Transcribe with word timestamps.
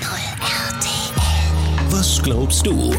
RTL. 0.00 1.90
Was 1.90 2.22
glaubst 2.22 2.66
du? 2.66 2.92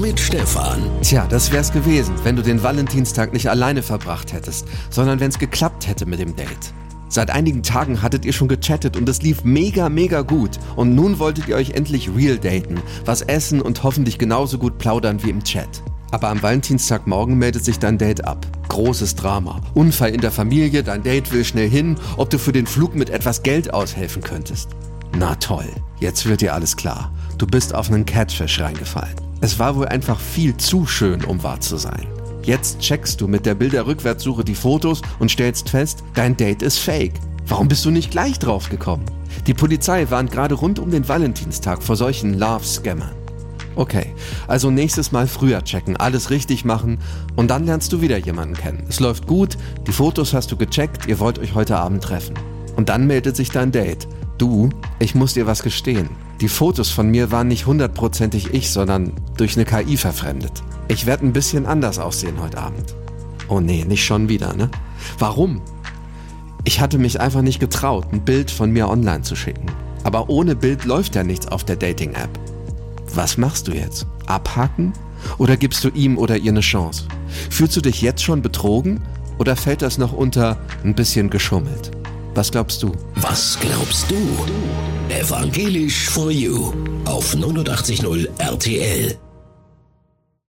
Mit 0.00 0.20
Stefan. 0.20 0.82
Tja, 1.02 1.26
das 1.28 1.50
wär's 1.52 1.72
gewesen, 1.72 2.14
wenn 2.22 2.36
du 2.36 2.42
den 2.42 2.62
Valentinstag 2.62 3.32
nicht 3.32 3.48
alleine 3.48 3.82
verbracht 3.82 4.32
hättest, 4.32 4.66
sondern 4.90 5.20
wenn's 5.20 5.38
geklappt 5.38 5.88
hätte 5.88 6.06
mit 6.06 6.20
dem 6.20 6.36
Date. 6.36 6.72
Seit 7.08 7.30
einigen 7.30 7.62
Tagen 7.62 8.02
hattet 8.02 8.24
ihr 8.24 8.32
schon 8.32 8.48
gechattet 8.48 8.96
und 8.96 9.08
es 9.08 9.22
lief 9.22 9.44
mega, 9.44 9.88
mega 9.88 10.22
gut. 10.22 10.58
Und 10.76 10.94
nun 10.94 11.18
wolltet 11.18 11.48
ihr 11.48 11.56
euch 11.56 11.70
endlich 11.70 12.10
real 12.14 12.38
daten, 12.38 12.80
was 13.04 13.22
essen 13.22 13.60
und 13.60 13.82
hoffentlich 13.82 14.18
genauso 14.18 14.58
gut 14.58 14.78
plaudern 14.78 15.22
wie 15.22 15.30
im 15.30 15.42
Chat. 15.42 15.82
Aber 16.10 16.28
am 16.28 16.42
Valentinstagmorgen 16.42 17.36
meldet 17.36 17.64
sich 17.64 17.78
dein 17.80 17.98
Date 17.98 18.24
ab. 18.24 18.46
Großes 18.68 19.16
Drama. 19.16 19.60
Unfall 19.74 20.10
in 20.10 20.20
der 20.20 20.30
Familie, 20.30 20.82
dein 20.82 21.02
Date 21.02 21.32
will 21.32 21.44
schnell 21.44 21.68
hin, 21.68 21.96
ob 22.16 22.30
du 22.30 22.38
für 22.38 22.52
den 22.52 22.66
Flug 22.66 22.94
mit 22.94 23.10
etwas 23.10 23.42
Geld 23.42 23.74
aushelfen 23.74 24.22
könntest. 24.22 24.70
Na 25.16 25.36
toll, 25.36 25.68
jetzt 26.00 26.26
wird 26.26 26.40
dir 26.40 26.54
alles 26.54 26.76
klar. 26.76 27.12
Du 27.38 27.46
bist 27.46 27.72
auf 27.72 27.88
einen 27.88 28.04
Catfish 28.04 28.60
reingefallen. 28.60 29.14
Es 29.40 29.60
war 29.60 29.76
wohl 29.76 29.86
einfach 29.86 30.18
viel 30.18 30.56
zu 30.56 30.86
schön, 30.86 31.24
um 31.24 31.42
wahr 31.44 31.60
zu 31.60 31.76
sein. 31.76 32.08
Jetzt 32.42 32.80
checkst 32.80 33.20
du 33.20 33.28
mit 33.28 33.46
der 33.46 33.54
Bilderrückwärtssuche 33.54 34.44
die 34.44 34.56
Fotos 34.56 35.02
und 35.20 35.30
stellst 35.30 35.70
fest, 35.70 36.02
dein 36.14 36.36
Date 36.36 36.62
ist 36.62 36.78
fake. 36.78 37.14
Warum 37.46 37.68
bist 37.68 37.84
du 37.84 37.90
nicht 37.90 38.10
gleich 38.10 38.40
drauf 38.40 38.68
gekommen? 38.68 39.04
Die 39.46 39.54
Polizei 39.54 40.10
warnt 40.10 40.32
gerade 40.32 40.54
rund 40.54 40.80
um 40.80 40.90
den 40.90 41.08
Valentinstag 41.08 41.82
vor 41.82 41.94
solchen 41.94 42.34
Love-Scammern. 42.34 43.14
Okay, 43.76 44.14
also 44.48 44.70
nächstes 44.70 45.12
Mal 45.12 45.26
früher 45.26 45.62
checken, 45.62 45.96
alles 45.96 46.30
richtig 46.30 46.64
machen 46.64 46.98
und 47.36 47.48
dann 47.50 47.66
lernst 47.66 47.92
du 47.92 48.00
wieder 48.00 48.18
jemanden 48.18 48.54
kennen. 48.54 48.84
Es 48.88 49.00
läuft 49.00 49.26
gut, 49.26 49.56
die 49.86 49.92
Fotos 49.92 50.32
hast 50.32 50.50
du 50.50 50.56
gecheckt, 50.56 51.06
ihr 51.06 51.20
wollt 51.20 51.38
euch 51.38 51.54
heute 51.54 51.76
Abend 51.76 52.02
treffen. 52.02 52.34
Und 52.76 52.88
dann 52.88 53.06
meldet 53.06 53.36
sich 53.36 53.50
dein 53.50 53.70
Date. 53.70 54.08
Du, 54.38 54.68
ich 55.04 55.14
muss 55.14 55.34
dir 55.34 55.46
was 55.46 55.62
gestehen. 55.62 56.08
Die 56.40 56.48
Fotos 56.48 56.88
von 56.88 57.10
mir 57.10 57.30
waren 57.30 57.48
nicht 57.48 57.66
hundertprozentig 57.66 58.54
ich, 58.54 58.70
sondern 58.70 59.12
durch 59.36 59.54
eine 59.54 59.66
KI 59.66 59.98
verfremdet. 59.98 60.62
Ich 60.88 61.04
werde 61.04 61.26
ein 61.26 61.34
bisschen 61.34 61.66
anders 61.66 61.98
aussehen 61.98 62.40
heute 62.40 62.56
Abend. 62.56 62.94
Oh 63.48 63.60
nee, 63.60 63.84
nicht 63.84 64.02
schon 64.02 64.30
wieder, 64.30 64.54
ne? 64.54 64.70
Warum? 65.18 65.60
Ich 66.64 66.80
hatte 66.80 66.96
mich 66.96 67.20
einfach 67.20 67.42
nicht 67.42 67.60
getraut, 67.60 68.06
ein 68.12 68.24
Bild 68.24 68.50
von 68.50 68.70
mir 68.70 68.88
online 68.88 69.20
zu 69.20 69.36
schicken. 69.36 69.66
Aber 70.04 70.30
ohne 70.30 70.56
Bild 70.56 70.86
läuft 70.86 71.16
ja 71.16 71.22
nichts 71.22 71.48
auf 71.48 71.64
der 71.64 71.76
Dating-App. 71.76 72.30
Was 73.14 73.36
machst 73.36 73.68
du 73.68 73.72
jetzt? 73.72 74.06
Abhaken? 74.24 74.94
Oder 75.36 75.58
gibst 75.58 75.84
du 75.84 75.90
ihm 75.90 76.16
oder 76.16 76.38
ihr 76.38 76.50
eine 76.50 76.60
Chance? 76.60 77.04
Fühlst 77.50 77.76
du 77.76 77.82
dich 77.82 78.00
jetzt 78.00 78.22
schon 78.22 78.40
betrogen? 78.40 79.02
Oder 79.36 79.54
fällt 79.54 79.82
das 79.82 79.98
noch 79.98 80.14
unter 80.14 80.56
ein 80.82 80.94
bisschen 80.94 81.28
geschummelt? 81.28 81.90
Was 82.34 82.50
glaubst 82.50 82.82
du? 82.82 82.92
Was 83.14 83.56
glaubst 83.60 84.10
du? 84.10 84.16
Evangelisch 85.08 86.08
for 86.08 86.32
You 86.32 86.72
auf 87.04 87.32
89.0 87.34 88.28
RTL. 88.38 89.16